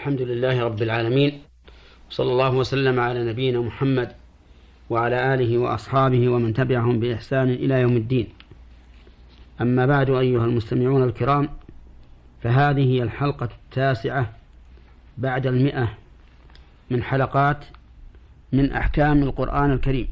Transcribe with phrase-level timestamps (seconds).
[0.00, 1.40] الحمد لله رب العالمين
[2.10, 4.12] صلى الله وسلم على نبينا محمد
[4.90, 8.28] وعلى آله وأصحابه ومن تبعهم بإحسان إلى يوم الدين.
[9.60, 11.48] أما بعد أيها المستمعون الكرام
[12.42, 14.32] فهذه هي الحلقة التاسعة
[15.18, 15.88] بعد المئة
[16.90, 17.64] من حلقات
[18.52, 20.08] من أحكام القرآن الكريم.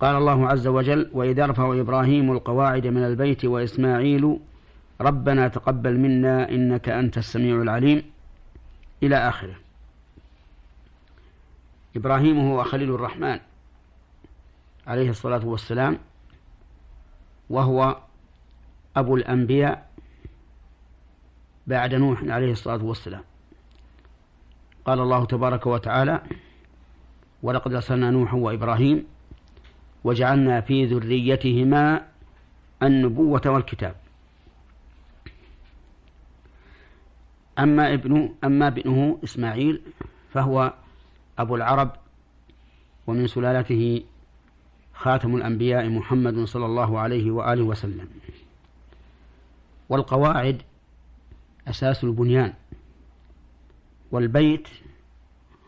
[0.00, 4.40] قال الله عز وجل وإذ يرفع إبراهيم القواعد من البيت وإسماعيل
[5.00, 8.02] ربنا تقبل منا إنك أنت السميع العليم.
[9.02, 9.54] إلى آخره.
[11.96, 13.40] إبراهيم هو خليل الرحمن
[14.86, 15.98] عليه الصلاة والسلام
[17.50, 17.96] وهو
[18.96, 19.90] أبو الأنبياء
[21.66, 23.22] بعد نوح عليه الصلاة والسلام.
[24.84, 26.22] قال الله تبارك وتعالى
[27.42, 29.06] ولقد أرسلنا نوحا وإبراهيم
[30.04, 32.06] وجعلنا في ذريتهما
[32.82, 33.94] النبوة والكتاب.
[37.58, 39.82] أما ابنه أما ابنه إسماعيل
[40.32, 40.72] فهو
[41.38, 41.92] أبو العرب
[43.06, 44.02] ومن سلالته
[44.94, 48.08] خاتم الأنبياء محمد صلى الله عليه وآله وسلم.
[49.88, 50.62] والقواعد
[51.68, 52.52] أساس البنيان.
[54.10, 54.68] والبيت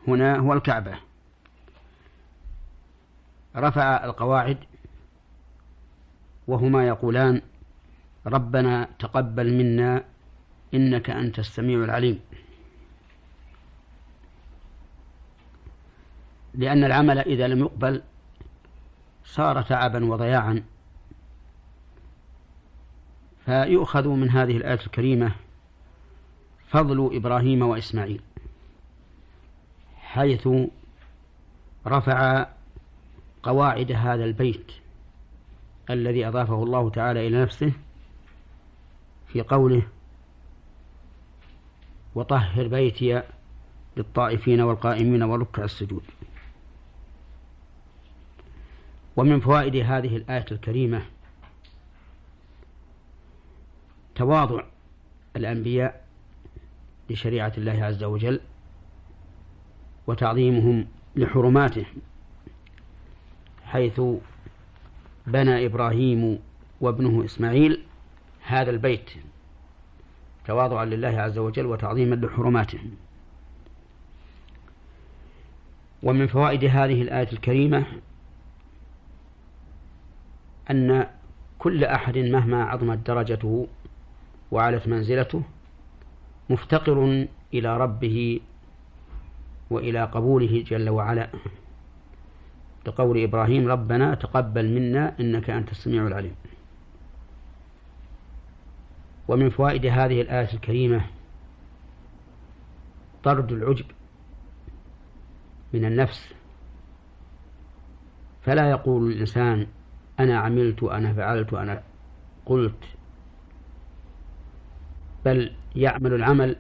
[0.09, 0.99] هنا هو الكعبة.
[3.57, 4.59] رفع القواعد
[6.47, 7.43] وهما يقولان
[8.27, 10.05] ربنا تقبل منا
[10.75, 12.21] إنك أنت السميع العليم.
[16.55, 18.03] لأن العمل إذا لم يقبل
[19.25, 20.63] صار تعبا وضياعا.
[23.45, 25.33] فيؤخذ من هذه الآية الكريمة
[26.69, 28.21] فضل إبراهيم وإسماعيل
[29.97, 30.49] حيث
[31.87, 32.47] رفع
[33.43, 34.73] قواعد هذا البيت
[35.91, 37.73] الذي أضافه الله تعالى إلى نفسه
[39.27, 39.83] في قوله
[42.15, 43.23] وطهر بيتي
[43.97, 46.03] للطائفين والقائمين وركع السجود.
[49.17, 51.03] ومن فوائد هذه الآية الكريمة
[54.15, 54.65] تواضع
[55.37, 56.05] الأنبياء
[57.11, 58.41] لشريعة الله عز وجل
[60.07, 61.87] وتعظيمهم لحرماته
[63.65, 64.01] حيث
[65.27, 66.39] بنى إبراهيم
[66.81, 67.83] وابنه إسماعيل
[68.43, 69.11] هذا البيت.
[70.47, 72.81] تواضعا لله عز وجل وتعظيما لحرماته.
[76.03, 77.87] ومن فوائد هذه الآية الكريمة
[80.71, 81.07] أن
[81.59, 83.67] كل أحد مهما عظمت درجته
[84.51, 85.43] وعلت منزلته
[86.51, 88.41] مفتقر إلى ربه
[89.71, 91.29] وإلى قبوله جل وعلا.
[92.87, 96.35] لقول إبراهيم ربنا تقبل منا إنك أنت السميع العليم.
[99.33, 101.05] ومن فوائد هذه الآية الكريمة
[103.25, 103.85] طرد العجب
[105.73, 106.35] من النفس.
[108.43, 109.67] فلا يقول الإنسان
[110.21, 111.83] أنا عملت أنا فعلت أنا
[112.47, 112.85] قلت
[115.25, 116.57] بل يعمل العمل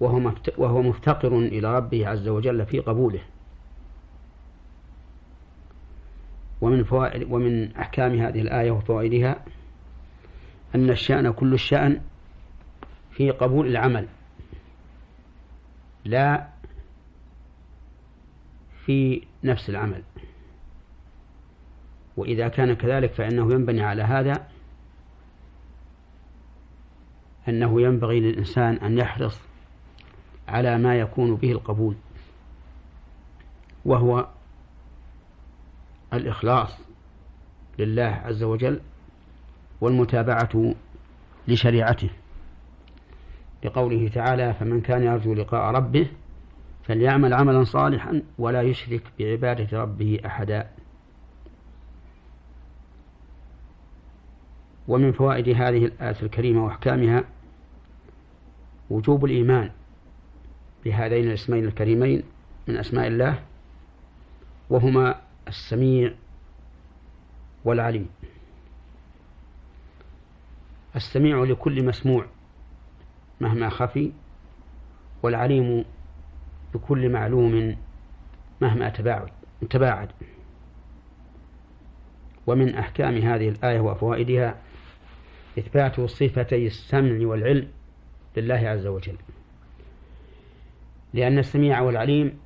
[0.00, 3.20] وهو وهو مفتقر إلى ربه عز وجل في قبوله.
[6.60, 9.44] ومن فوائد ومن أحكام هذه الآية وفوائدها
[10.74, 12.00] أن الشأن كل الشأن
[13.10, 14.08] في قبول العمل
[16.04, 16.48] لا
[18.84, 20.02] في نفس العمل.
[22.16, 24.48] وإذا كان كذلك فإنه ينبني على هذا
[27.48, 29.40] أنه ينبغي للإنسان أن يحرص
[30.48, 31.96] على ما يكون به القبول
[33.84, 34.28] وهو
[36.12, 36.78] الإخلاص
[37.78, 38.80] لله عز وجل
[39.80, 40.74] والمتابعة
[41.48, 42.10] لشريعته.
[43.64, 46.06] لقوله تعالى فمن كان يرجو لقاء ربه
[46.84, 50.70] فليعمل عملا صالحا ولا يشرك بعبادة ربه أحدا.
[54.88, 57.24] ومن فوائد هذه الآية الكريمة وأحكامها
[58.90, 59.70] وجوب الإيمان
[60.84, 62.22] بهذين الاسمين الكريمين
[62.68, 63.42] من أسماء الله
[64.70, 66.14] وهما السميع
[67.64, 68.08] والعليم.
[70.98, 72.26] السميع لكل مسموع
[73.40, 74.12] مهما خفي
[75.22, 75.84] والعليم
[76.74, 77.76] بكل معلوم
[78.60, 79.28] مهما تباعد
[79.70, 80.08] تباعد.
[82.46, 84.54] ومن أحكام هذه الآية وفوائدها
[85.58, 87.68] إثبات صفتي السمع والعلم
[88.36, 89.16] لله عز وجل.
[91.14, 92.38] لأن السميع والعليم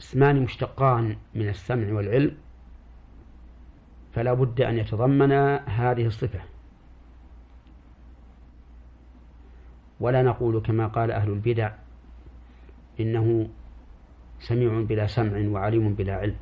[0.00, 2.36] اسمان مشتقان من السمع والعلم
[4.12, 5.32] فلا بد أن يتضمن
[5.66, 6.40] هذه الصفة.
[10.00, 11.72] ولا نقول كما قال أهل البدع
[13.00, 13.48] إنه
[14.40, 16.36] سميع بلا سمع وعليم بلا علم.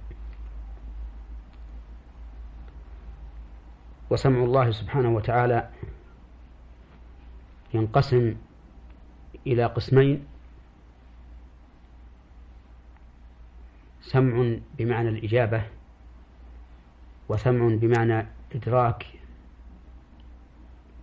[4.10, 5.70] وسمع الله سبحانه وتعالى
[7.74, 8.34] ينقسم
[9.46, 10.26] إلى قسمين
[14.02, 15.62] سمع بمعنى الإجابة
[17.28, 19.06] وسمع بمعنى إدراك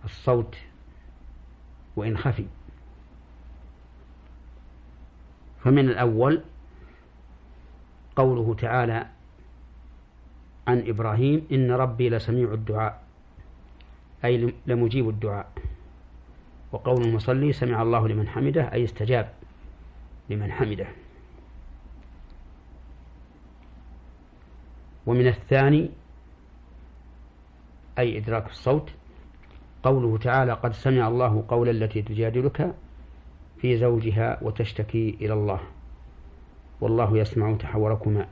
[0.04, 0.56] الصوت
[1.96, 2.46] وإن خفي.
[5.64, 6.42] فمن الأول
[8.16, 9.06] قوله تعالى
[10.66, 13.02] عن إبراهيم إن ربي لسميع الدعاء
[14.24, 15.52] أي لمجيب الدعاء.
[16.72, 19.32] وقول المصلي سمع الله لمن حمده أي استجاب
[20.30, 20.86] لمن حمده.
[25.06, 25.90] ومن الثاني
[27.98, 28.90] أي إدراك الصوت
[29.84, 32.74] قوله تعالى قد سمع الله قول التي تجادلك
[33.58, 35.60] في زوجها وتشتكي إلى الله.
[36.80, 38.26] والله يسمع تحوركما.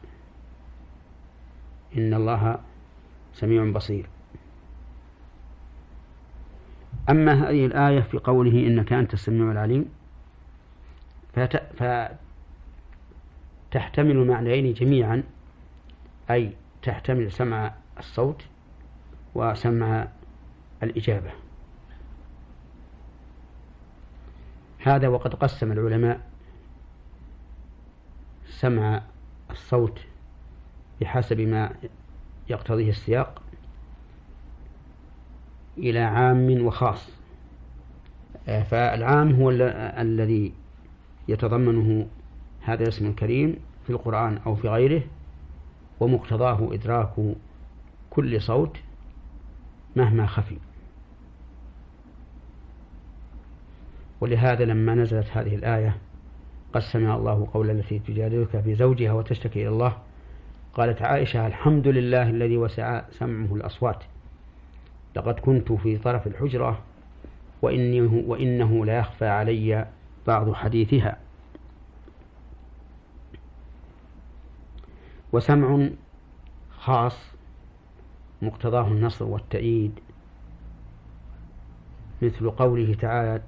[1.96, 2.58] إن الله
[3.34, 4.06] سميع بصير.
[7.10, 9.88] أما هذه الآية في قوله إنك أنت السميع العليم
[13.70, 15.22] فتحتمل المعنيين جميعا
[16.30, 16.52] أي
[16.82, 18.44] تحتمل سمع الصوت
[19.34, 20.08] وسمع
[20.82, 21.41] الإجابة.
[24.82, 26.20] هذا وقد قسم العلماء
[28.46, 29.02] سمع
[29.50, 30.00] الصوت
[31.00, 31.72] بحسب ما
[32.48, 33.42] يقتضيه السياق
[35.78, 37.10] إلى عام وخاص.
[38.48, 40.52] آه، فالعام هو الذي
[41.28, 42.06] يتضمنه
[42.60, 45.02] هذا الاسم الكريم في القرآن أو في غيره
[46.00, 47.34] ومقتضاه إدراك
[48.10, 48.76] كل صوت
[49.96, 50.56] مهما خفي.
[54.22, 55.96] ولهذا لما نزلت هذه الآية
[56.72, 59.96] قد سمع الله قول التي تجادلك في زوجها وتشتكي إلى الله
[60.74, 64.04] قالت عائشة الحمد لله الذي وسع سمعه الأصوات.
[65.16, 66.82] لقد كنت في طرف الحجرة
[67.62, 69.86] وإنه, وإنه لا يخفى علي
[70.26, 71.18] بعض حديثها.
[75.32, 75.88] وسمع
[76.78, 77.18] خاص
[78.42, 80.00] مقتضاه النصر والتأييد
[82.22, 83.42] مثل قوله تعالى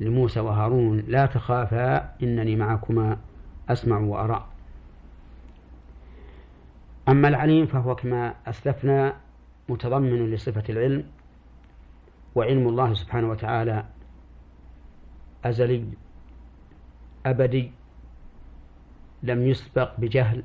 [0.00, 3.18] لموسى وهارون لا تخافا إنني معكما
[3.68, 4.46] أسمع وأرى.
[7.08, 9.16] أما العليم فهو كما أسلفنا
[9.68, 11.04] متضمن لصفة العلم
[12.34, 13.84] وعلم الله سبحانه وتعالى
[15.44, 15.84] أزلي
[17.26, 17.70] أبدي
[19.22, 20.42] لم يسبق بجهل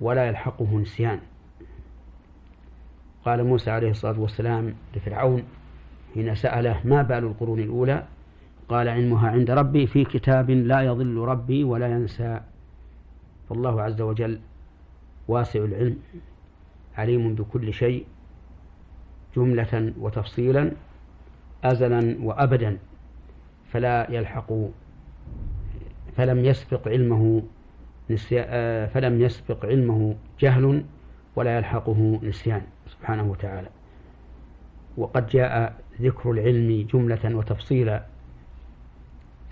[0.00, 1.20] ولا يلحقه نسيان.
[3.24, 5.42] قال موسى عليه الصلاة والسلام لفرعون
[6.14, 8.04] حين سأله ما بال القرون الأولى؟
[8.68, 12.40] قال علمها عند ربي في كتاب لا يضل ربي ولا ينسى.
[13.48, 14.40] فالله عز وجل
[15.28, 15.96] واسع العلم
[16.96, 18.04] عليم بكل شيء
[19.36, 20.72] جملة وتفصيلا
[21.64, 22.78] أزلا وأبدا
[23.70, 24.52] فلا يلحق
[26.16, 27.42] فلم يسبق علمه
[28.86, 30.84] فلم يسبق علمه جهل
[31.36, 33.68] ولا يلحقه نسيان سبحانه وتعالى.
[34.96, 38.04] وقد جاء ذكر العلم جملة وتفصيلا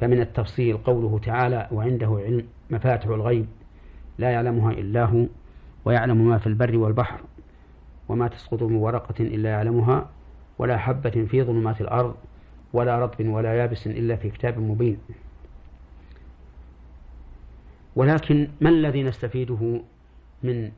[0.03, 3.47] فمن التفصيل قوله تعالى وعنده علم مفاتح الغيب
[4.19, 5.27] لا يعلمها إلا هو
[5.85, 7.21] ويعلم ما في البر والبحر
[8.09, 10.11] وما تسقط من ورقة إلا يعلمها
[10.59, 12.15] ولا حبة في ظلمات الأرض
[12.73, 14.99] ولا رطب ولا يابس إلا في كتاب مبين.
[17.97, 19.81] ولكن ما الذي نستفيده
[20.43, 20.71] من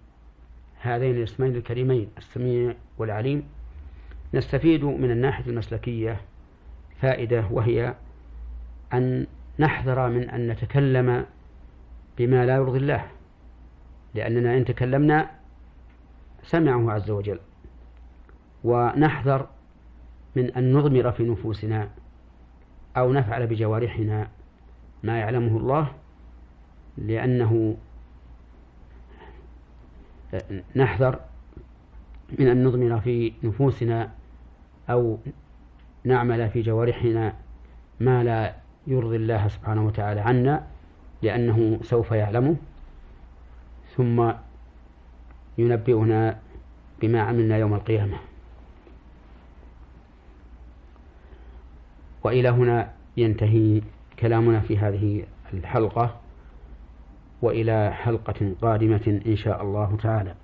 [0.81, 3.43] هذين الاسمين الكريمين السميع والعليم؟
[4.35, 6.21] نستفيد من الناحية المسلكية
[7.01, 7.95] فائدة وهي
[8.97, 9.27] أن
[9.59, 11.27] نحذر من أن نتكلم
[12.19, 13.05] بما لا يرضي الله
[14.15, 15.31] لأننا إن تكلمنا
[16.43, 17.39] سمعه عز وجل.
[18.65, 19.49] ونحذر
[20.37, 21.89] من أن نضمر في نفوسنا
[22.97, 24.29] أو نفعل بجوارحنا
[25.03, 25.93] ما يعلمه الله
[26.99, 27.77] لأنه
[30.77, 31.21] نحذر
[32.39, 34.11] من أن نضمر في نفوسنا
[34.91, 35.19] أو
[36.05, 37.35] نعمل في جوارحنا
[38.01, 38.55] ما لا
[38.87, 40.67] يرضي الله سبحانه وتعالى عنا
[41.23, 42.57] لأنه سوف يعلمه
[43.97, 44.33] ثم
[45.59, 46.39] ينبئنا
[47.01, 48.17] بما عملنا يوم القيامة.
[52.25, 53.83] وإلى هنا ينتهي
[54.19, 55.25] كلامنا في هذه
[55.55, 56.17] الحلقة
[57.43, 60.35] وإلى حلقة قادمة إن شاء الله تعالى.